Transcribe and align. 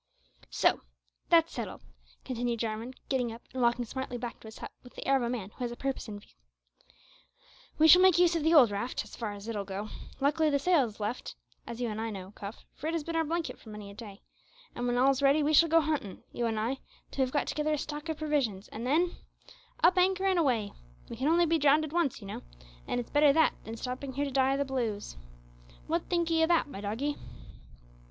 "So 0.49 0.81
that's 1.29 1.53
settled," 1.53 1.83
continued 2.25 2.59
Jarwin, 2.59 2.95
getting 3.07 3.31
up 3.31 3.43
and 3.53 3.61
walking 3.61 3.85
smartly 3.85 4.17
back 4.17 4.39
to 4.39 4.47
his 4.47 4.57
hut 4.57 4.71
with 4.81 4.95
the 4.95 5.05
air 5.07 5.15
of 5.15 5.21
a 5.21 5.29
man 5.29 5.51
who 5.51 5.57
has 5.63 5.71
a 5.71 5.75
purpose 5.75 6.07
in 6.07 6.17
view. 6.19 6.33
"We 7.77 7.87
shall 7.87 8.01
make 8.01 8.17
use 8.17 8.35
of 8.35 8.41
the 8.41 8.55
old 8.55 8.71
raft, 8.71 9.03
as 9.03 9.15
far 9.15 9.33
as 9.33 9.47
it'll 9.47 9.63
go. 9.63 9.89
Luckily 10.19 10.49
the 10.49 10.57
sail 10.57 10.87
is 10.87 10.99
left, 10.99 11.35
as 11.67 11.79
you 11.81 11.87
and 11.89 12.01
I 12.01 12.09
know, 12.09 12.31
Cuff, 12.31 12.65
for 12.73 12.87
it 12.87 12.93
has 12.93 13.03
been 13.03 13.15
our 13.15 13.23
blanket 13.23 13.59
for 13.59 13.69
many 13.69 13.91
a 13.91 13.93
day, 13.93 14.23
and 14.73 14.87
when 14.87 14.97
all's 14.97 15.21
ready 15.21 15.43
we 15.43 15.53
shall 15.53 15.69
go 15.69 15.81
huntin', 15.81 16.23
you 16.31 16.47
and 16.47 16.59
I, 16.59 16.79
till 17.11 17.23
we've 17.23 17.31
got 17.31 17.45
together 17.45 17.73
a 17.73 17.77
stock 17.77 18.09
of 18.09 18.17
provisions, 18.17 18.69
and 18.69 18.87
then 18.87 19.17
up 19.83 19.99
anchor 19.99 20.25
and 20.25 20.39
away! 20.39 20.71
We 21.09 21.15
can 21.17 21.27
only 21.27 21.45
be 21.45 21.59
drownded 21.59 21.93
once, 21.93 22.21
you 22.21 22.25
know, 22.27 22.41
and 22.87 22.99
it's 22.99 23.11
better 23.11 23.31
that 23.33 23.53
than 23.65 23.77
stopping 23.77 24.13
here 24.13 24.25
to 24.25 24.31
die 24.31 24.55
o' 24.55 24.57
the 24.57 24.65
blues. 24.65 25.15
What 25.85 26.09
think 26.09 26.31
'ee 26.31 26.41
o' 26.43 26.47
that, 26.47 26.67
my 26.67 26.81
doggie?" 26.81 27.17